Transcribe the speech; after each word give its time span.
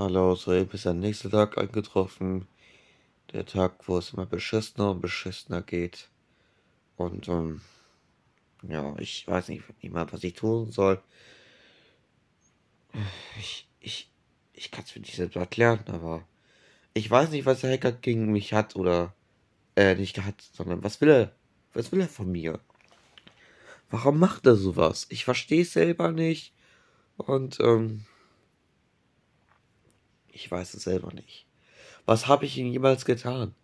Hallo, 0.00 0.34
soeben 0.34 0.70
ist 0.72 0.86
der 0.86 0.94
nächste 0.94 1.28
Tag 1.28 1.58
eingetroffen. 1.58 2.48
Der 3.34 3.44
Tag, 3.44 3.86
wo 3.86 3.98
es 3.98 4.14
immer 4.14 4.24
beschissener 4.24 4.92
und 4.92 5.02
beschissener 5.02 5.60
geht. 5.60 6.08
Und, 6.96 7.28
ähm, 7.28 7.60
ja, 8.66 8.96
ich 8.98 9.28
weiß 9.28 9.48
nicht, 9.48 9.62
nicht 9.82 9.92
mal, 9.92 10.10
was 10.10 10.24
ich 10.24 10.32
tun 10.32 10.72
soll. 10.72 11.02
Ich, 13.38 13.68
ich, 13.80 14.10
ich 14.54 14.70
kann 14.70 14.84
es 14.84 14.94
mir 14.94 15.02
nicht 15.02 15.16
selbst 15.16 15.36
erklären, 15.36 15.84
aber 15.88 16.26
ich 16.94 17.10
weiß 17.10 17.28
nicht, 17.28 17.44
was 17.44 17.60
der 17.60 17.70
Hacker 17.70 17.92
gegen 17.92 18.32
mich 18.32 18.54
hat 18.54 18.76
oder, 18.76 19.12
äh, 19.76 19.96
nicht 19.96 20.18
hat, 20.22 20.40
sondern 20.54 20.82
was 20.82 21.02
will 21.02 21.10
er, 21.10 21.32
was 21.74 21.92
will 21.92 22.00
er 22.00 22.08
von 22.08 22.32
mir? 22.32 22.58
Warum 23.90 24.18
macht 24.18 24.46
er 24.46 24.56
sowas? 24.56 25.06
Ich 25.10 25.26
verstehe 25.26 25.60
es 25.60 25.74
selber 25.74 26.10
nicht. 26.10 26.54
Und, 27.18 27.60
ähm, 27.60 28.06
ich 30.32 30.50
weiß 30.50 30.74
es 30.74 30.84
selber 30.84 31.12
nicht. 31.12 31.46
Was 32.06 32.26
habe 32.26 32.44
ich 32.44 32.56
ihm 32.58 32.66
jemals 32.66 33.04
getan? 33.04 33.54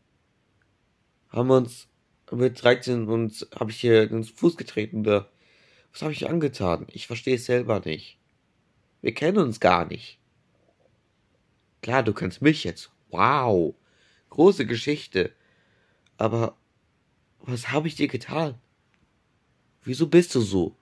Haben 1.30 1.48
wir 1.48 1.56
uns 1.56 1.88
mit 2.30 2.62
13 2.62 3.08
und 3.08 3.46
habe 3.58 3.70
ich 3.70 3.80
hier 3.80 4.10
ins 4.10 4.30
Fuß 4.30 4.56
getreten 4.56 5.00
oder 5.00 5.30
was 5.92 6.02
habe 6.02 6.12
ich 6.12 6.28
angetan? 6.28 6.86
Ich 6.90 7.06
verstehe 7.06 7.36
es 7.36 7.46
selber 7.46 7.80
nicht. 7.80 8.18
Wir 9.00 9.14
kennen 9.14 9.38
uns 9.38 9.60
gar 9.60 9.86
nicht. 9.86 10.18
Klar, 11.82 12.02
du 12.02 12.12
kennst 12.12 12.42
mich 12.42 12.64
jetzt. 12.64 12.90
Wow. 13.10 13.74
Große 14.30 14.66
Geschichte. 14.66 15.32
Aber 16.18 16.56
was 17.40 17.70
habe 17.70 17.88
ich 17.88 17.94
dir 17.94 18.08
getan? 18.08 18.58
Wieso 19.82 20.08
bist 20.08 20.34
du 20.34 20.40
so? 20.40 20.74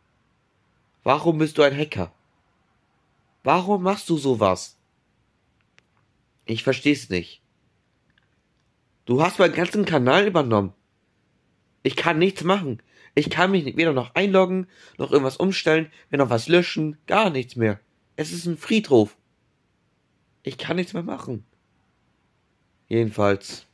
Warum 1.03 1.39
bist 1.39 1.59
du 1.59 1.62
ein 1.62 1.77
Hacker? 1.77 2.12
Warum 3.42 3.83
machst 3.83 4.09
du 4.09 4.16
sowas? 4.16 4.78
Ich 6.45 6.62
versteh's 6.62 7.09
nicht. 7.09 7.43
Du 9.05 9.23
hast 9.23 9.39
meinen 9.39 9.55
ganzen 9.55 9.84
Kanal 9.84 10.27
übernommen. 10.27 10.73
Ich 11.83 11.97
kann 11.97 12.19
nichts 12.19 12.42
machen. 12.42 12.83
Ich 13.14 13.31
kann 13.31 13.51
mich 13.51 13.64
weder 13.77 13.92
noch 13.92 14.14
einloggen, 14.14 14.67
noch 14.98 15.12
irgendwas 15.12 15.36
umstellen, 15.36 15.92
weder 16.11 16.25
noch 16.25 16.31
was 16.31 16.48
löschen, 16.48 16.98
gar 17.06 17.31
nichts 17.31 17.55
mehr. 17.55 17.81
Es 18.17 18.33
ist 18.33 18.47
ein 18.47 18.56
Friedhof. 18.56 19.17
Ich 20.42 20.59
kann 20.59 20.77
nichts 20.77 20.95
mehr 20.95 21.03
machen. 21.03 21.45
Jedenfalls, 22.89 23.67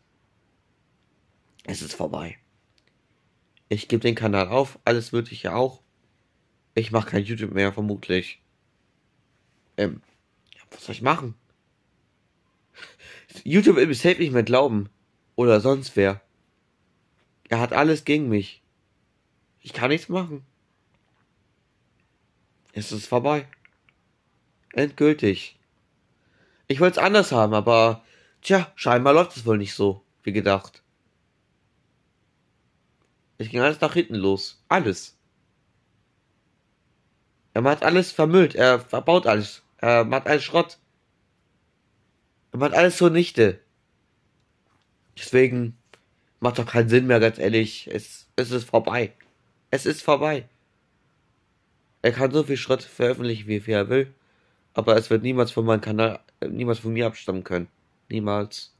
es 1.64 1.82
ist 1.82 1.94
vorbei. 1.94 2.38
Ich 3.68 3.88
gebe 3.88 4.00
den 4.00 4.14
Kanal 4.14 4.48
auf, 4.48 4.78
alles 4.84 5.12
würde 5.12 5.32
ich 5.32 5.44
ja 5.44 5.54
auch. 5.54 5.80
Ich 6.74 6.90
mache 6.90 7.10
kein 7.10 7.24
YouTube 7.24 7.52
mehr, 7.52 7.72
vermutlich. 7.72 8.40
Ähm, 9.76 10.02
was 10.70 10.84
soll 10.84 10.94
ich 10.94 11.02
machen? 11.02 11.34
YouTube 13.44 13.76
will 13.76 13.94
safe 13.94 14.18
nicht 14.18 14.32
mehr 14.32 14.42
glauben. 14.42 14.88
Oder 15.36 15.60
sonst 15.60 15.96
wer. 15.96 16.20
Er 17.48 17.60
hat 17.60 17.72
alles 17.72 18.04
gegen 18.04 18.28
mich. 18.28 18.62
Ich 19.60 19.72
kann 19.72 19.90
nichts 19.90 20.08
machen. 20.08 20.44
Es 22.72 22.92
ist 22.92 23.06
vorbei. 23.06 23.46
Endgültig. 24.72 25.58
Ich 26.68 26.80
wollte 26.80 27.00
es 27.00 27.04
anders 27.04 27.32
haben, 27.32 27.54
aber 27.54 28.04
tja, 28.42 28.70
scheinbar 28.76 29.12
läuft 29.12 29.36
es 29.36 29.44
wohl 29.44 29.58
nicht 29.58 29.74
so, 29.74 30.04
wie 30.22 30.32
gedacht. 30.32 30.82
Ich 33.38 33.50
ging 33.50 33.60
alles 33.60 33.80
nach 33.80 33.94
hinten 33.94 34.14
los. 34.14 34.62
Alles. 34.68 35.16
Er 37.54 37.62
macht 37.62 37.82
alles 37.82 38.12
vermüllt. 38.12 38.54
Er 38.54 38.78
verbaut 38.78 39.26
alles. 39.26 39.62
Er 39.78 40.04
macht 40.04 40.26
alles 40.26 40.44
Schrott. 40.44 40.78
Macht 42.60 42.74
alles 42.74 42.98
zunichte. 42.98 43.58
Deswegen 45.16 45.78
macht 46.40 46.58
doch 46.58 46.66
keinen 46.66 46.90
Sinn 46.90 47.06
mehr, 47.06 47.18
ganz 47.18 47.38
ehrlich. 47.38 47.88
Es, 47.90 48.28
es 48.36 48.50
ist 48.50 48.68
vorbei. 48.68 49.14
Es 49.70 49.86
ist 49.86 50.02
vorbei. 50.02 50.46
Er 52.02 52.12
kann 52.12 52.32
so 52.32 52.42
viel 52.42 52.58
Schrott 52.58 52.82
veröffentlichen, 52.82 53.48
wie 53.48 53.60
viel 53.60 53.72
er 53.72 53.88
will. 53.88 54.12
Aber 54.74 54.94
es 54.98 55.08
wird 55.08 55.22
niemals 55.22 55.52
von 55.52 55.64
meinem 55.64 55.80
Kanal, 55.80 56.20
niemals 56.46 56.80
von 56.80 56.92
mir 56.92 57.06
abstammen 57.06 57.44
können. 57.44 57.68
Niemals. 58.10 58.74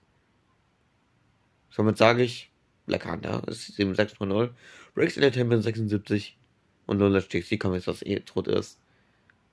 Somit 1.70 1.96
sage 1.96 2.22
ich, 2.22 2.50
Black 2.84 3.10
Hunter 3.10 3.42
ist 3.48 3.78
76.0, 3.78 4.50
Rex 4.94 5.16
Entertainment 5.16 5.62
76 5.62 6.36
und 6.84 6.98
Lola 6.98 7.22
TXT 7.22 7.58
Comics, 7.58 7.86
was 7.86 8.02
eh 8.02 8.20
tot 8.20 8.46
ist. 8.46 8.78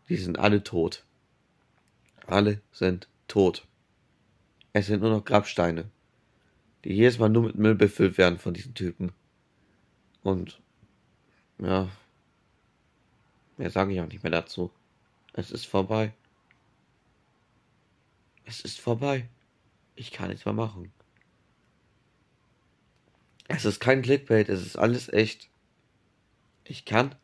Die 0.09 0.17
sind 0.17 0.37
alle 0.37 0.65
tot. 0.65 1.05
Alle 2.25 2.59
sind 2.73 3.07
tot. 3.29 3.65
Es 4.77 4.85
sind 4.85 5.01
nur 5.01 5.09
noch 5.09 5.25
Grabsteine, 5.25 5.89
die 6.83 6.93
jedes 6.93 7.17
Mal 7.17 7.29
nur 7.29 7.47
mit 7.47 7.55
Müll 7.55 7.73
befüllt 7.73 8.19
werden 8.19 8.37
von 8.37 8.53
diesen 8.53 8.75
Typen. 8.75 9.11
Und, 10.21 10.61
ja, 11.57 11.89
mehr 13.57 13.71
sage 13.71 13.91
ich 13.91 13.99
auch 13.99 14.05
nicht 14.05 14.21
mehr 14.21 14.31
dazu. 14.31 14.71
Es 15.33 15.49
ist 15.49 15.65
vorbei. 15.65 16.13
Es 18.45 18.61
ist 18.61 18.79
vorbei. 18.79 19.27
Ich 19.95 20.11
kann 20.11 20.29
nichts 20.29 20.45
mehr 20.45 20.53
machen. 20.53 20.91
Es 23.47 23.65
ist 23.65 23.79
kein 23.79 24.03
Clickbait, 24.03 24.47
es 24.47 24.63
ist 24.63 24.77
alles 24.77 25.11
echt. 25.11 25.49
Ich 26.65 26.85
kann 26.85 27.15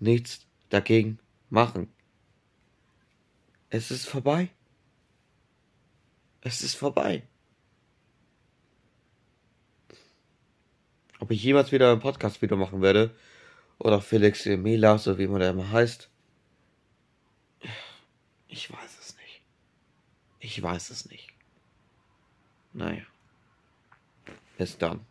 nichts 0.00 0.46
dagegen 0.68 1.20
machen. 1.48 1.92
Es 3.70 3.92
ist 3.92 4.08
vorbei. 4.08 4.50
Es 6.40 6.62
ist 6.62 6.74
vorbei. 6.74 7.22
Ob 11.20 11.30
ich 11.30 11.42
jemals 11.42 11.72
wieder 11.72 11.92
ein 11.92 12.00
Podcast 12.00 12.42
wieder 12.42 12.56
machen 12.56 12.80
werde, 12.80 13.14
oder 13.78 14.00
Felix 14.00 14.44
Mela, 14.46 14.98
so 14.98 15.18
wie 15.18 15.26
man 15.26 15.40
da 15.40 15.50
immer 15.50 15.70
heißt, 15.70 16.08
ich 18.48 18.72
weiß 18.72 18.98
es 19.00 19.16
nicht. 19.16 19.42
Ich 20.40 20.62
weiß 20.62 20.90
es 20.90 21.08
nicht. 21.10 21.28
Naja. 22.72 23.02
Bis 24.56 24.78
dann. 24.78 25.04